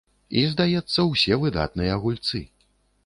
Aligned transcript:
І, 0.37 0.45
здаецца, 0.53 0.97
усе 1.11 1.37
выдатныя 1.43 2.01
гульцы. 2.07 2.43